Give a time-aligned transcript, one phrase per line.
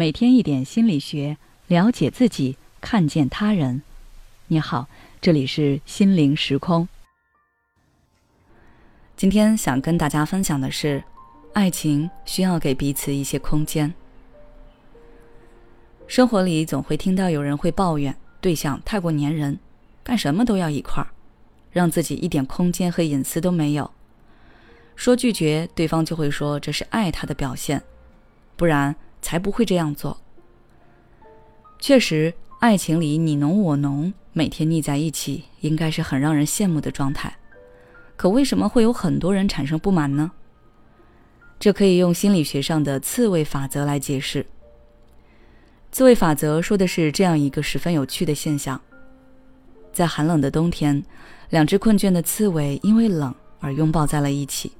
[0.00, 3.82] 每天一点心理学，了解自己，看见他人。
[4.46, 4.86] 你好，
[5.20, 6.88] 这里是心灵时空。
[9.14, 11.04] 今天想跟大家分享的是，
[11.52, 13.92] 爱情需要给彼此一些空间。
[16.06, 19.58] 生活里总会听到有人会抱怨对象太过粘人，
[20.02, 21.08] 干什么都要一块儿，
[21.70, 23.90] 让自己一点空间和隐私都没有。
[24.96, 27.82] 说拒绝，对方就会说这是爱他的表现，
[28.56, 28.96] 不然。
[29.22, 30.20] 才不会这样做。
[31.78, 37.34] 确实，爱情里你侬我侬，每天腻在一起，应该是很让人羡慕的状态。
[38.16, 40.30] 可为什么会有很多人产生不满呢？
[41.58, 44.44] 这可以用心理学上的刺猬法则来解释。
[45.90, 48.80] 刺猬法则说的是这样一个十分有趣的现象：
[49.92, 51.02] 在寒冷的冬天，
[51.48, 54.72] 两只困倦的刺猬因为冷而拥抱在了一起，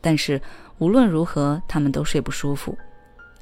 [0.00, 0.40] 但是
[0.78, 2.76] 无论如何，它们都睡不舒服。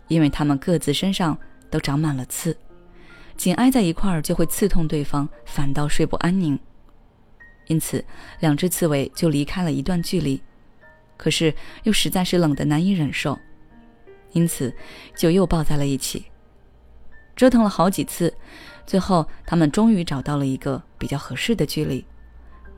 [0.08, 1.38] 因为他们各自身上
[1.70, 2.56] 都长满了刺，
[3.36, 6.58] 紧挨在一块儿就会刺痛对方，反倒睡不安宁。
[7.66, 8.04] 因此，
[8.40, 10.40] 两只刺猬就离开了一段距离，
[11.16, 13.38] 可是又实在是冷得难以忍受，
[14.32, 14.74] 因此
[15.14, 16.24] 就又抱在了一起。
[17.36, 18.34] 折腾了好几次，
[18.86, 22.04] 最后他们终于找到了一个比较合适的距离，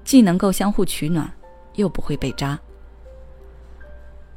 [0.04, 1.32] 既能够相互取暖，
[1.76, 2.58] 又不会被扎。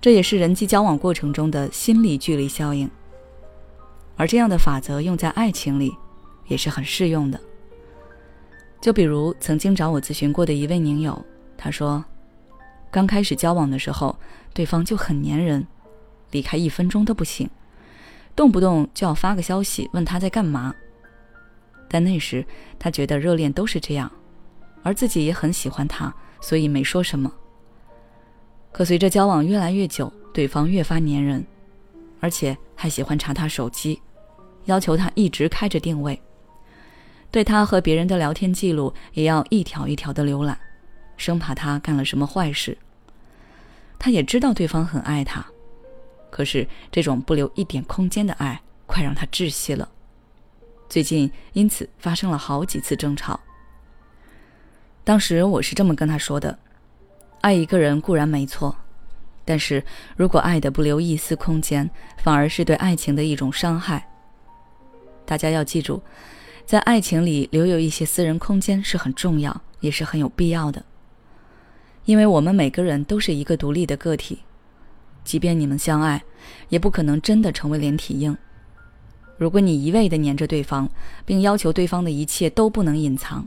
[0.04, 2.92] 这也是人际交往过程中的心理距离效应，
[4.18, 5.96] 而这样的法则用在爱情里
[6.46, 7.40] 也是很适用的。
[8.82, 12.04] 就比如曾经找我咨询过的一位宁友，他说，
[12.92, 14.14] 刚开始交往的时候，
[14.54, 15.66] 对方就很粘人，
[16.32, 17.50] 离开一分钟都不行，
[18.36, 20.76] 动不动就要发个消息问他在干嘛。
[21.88, 22.46] 但那时
[22.78, 24.12] 他觉得热恋都是这样，
[24.82, 27.32] 而自己也很喜欢他，所以没说什么。
[28.74, 31.46] 可随着交往越来越久，对方越发粘人，
[32.20, 34.02] 而且还喜欢查他手机，
[34.66, 36.20] 要求他一直开着定位，
[37.30, 40.60] 对他和别人的聊天记录也要一条一条的浏览，
[41.18, 42.76] 生怕他干了什么坏事。
[44.00, 45.46] 他也知道对方很爱他，
[46.32, 49.88] 可是这种不留一点空间的爱，快让他窒息了。
[50.90, 53.40] 最近因此发生了好几次争吵。
[55.04, 56.58] 当时我是这么跟他说的。
[57.44, 58.74] 爱一个人固然没错，
[59.44, 59.84] 但是
[60.16, 61.90] 如果爱的不留一丝空间，
[62.20, 64.08] 反而是对爱情的一种伤害。
[65.26, 66.02] 大家要记住，
[66.66, 70.86] 在爱情里留有一些私人空间是很重要，也是很有必要的。
[72.06, 74.40] 因为我们每个人都是一个独立的个体，
[75.26, 76.24] 即便你们相爱，
[76.70, 78.38] 也不可能真的成为连体婴。
[79.38, 80.90] 如果你一味的黏着对方，
[81.26, 83.46] 并要求对方的一切都不能隐藏，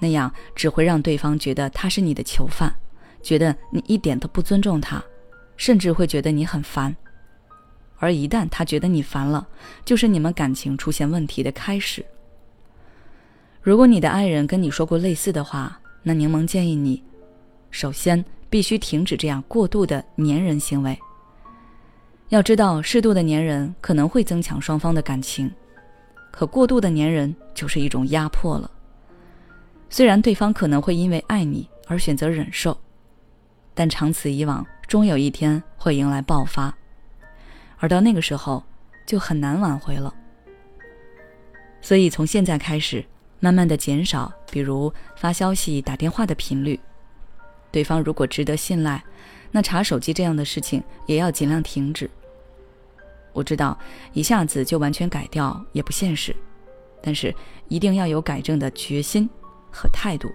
[0.00, 2.74] 那样只会让对方觉得他是你的囚犯。
[3.28, 5.04] 觉得你一点都不尊重他，
[5.58, 6.96] 甚至会觉得你很烦。
[7.98, 9.46] 而一旦他觉得你烦了，
[9.84, 12.02] 就是你们感情出现问题的开始。
[13.60, 17.04] 如果你的爱人跟你说过类似的话，那柠檬建议你，
[17.70, 20.98] 首先必须停止这样过度的粘人行为。
[22.30, 25.52] 要知道，适度的粘人可能会增强双方的感情，
[26.30, 28.70] 可过度的粘人就是一种压迫了。
[29.90, 32.74] 虽然对方可能会因为爱你而选择忍受。
[33.78, 36.76] 但长此以往，终有一天会迎来爆发，
[37.76, 38.64] 而到那个时候，
[39.06, 40.12] 就很难挽回了。
[41.80, 43.04] 所以从现在开始，
[43.38, 46.80] 慢慢的减少，比如发消息、打电话的频率。
[47.70, 49.00] 对方如果值得信赖，
[49.52, 52.10] 那查手机这样的事情也要尽量停止。
[53.32, 53.78] 我知道
[54.12, 56.34] 一下子就完全改掉也不现实，
[57.00, 57.32] 但是
[57.68, 59.30] 一定要有改正的决心
[59.70, 60.28] 和态度。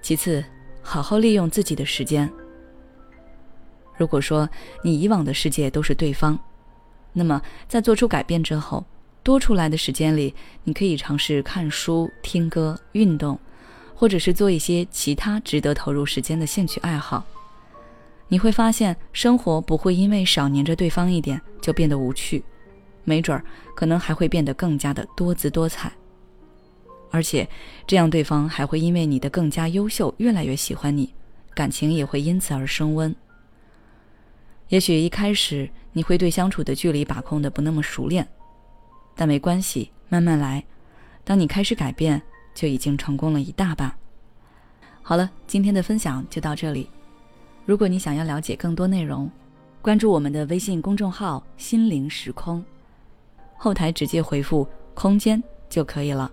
[0.00, 0.44] 其次。
[0.88, 2.26] 好好利用自己的时间。
[3.98, 4.48] 如果说
[4.82, 6.38] 你以往的世界都是对方，
[7.12, 8.82] 那么在做出改变之后，
[9.22, 10.34] 多出来的时间里，
[10.64, 13.38] 你可以尝试看书、听歌、运动，
[13.94, 17.22] 或者是做一些其他值得投入时间的兴趣爱好。
[18.28, 22.42] 你会发现，生活不会因为少黏着对方一点就变得无趣，
[23.04, 23.44] 没准儿
[23.76, 25.92] 可能还会变得更加的多姿多彩。
[27.10, 27.48] 而且，
[27.86, 31.14] 这样对方还会因为你的更加优秀，越来越喜欢你，
[31.54, 33.14] 感情也会因此而升温。
[34.68, 38.28] 也许一开始你会对相处的距离把控的不那么熟练，
[39.16, 40.62] 但没关系，慢慢来。
[41.24, 42.20] 当你开始改变，
[42.54, 43.94] 就已经成功了一大半。
[45.02, 46.90] 好了，今天的分享就到这里。
[47.64, 49.30] 如果你想要了解更多内容，
[49.80, 52.62] 关注我们的微信公众号“心灵时空”，
[53.56, 56.30] 后台直接回复“空间”就可以了。